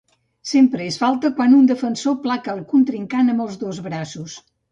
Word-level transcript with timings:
Sempre 0.51 0.85
és 0.91 0.95
falta 1.01 1.29
quan 1.41 1.53
un 1.57 1.67
defensor 1.73 2.17
placa 2.25 2.51
al 2.55 2.65
contrincant 2.73 3.31
amb 3.35 3.47
els 3.47 3.61
dos 3.67 3.85
braços. 3.91 4.41